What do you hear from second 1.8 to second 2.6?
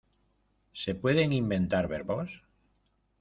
verbos?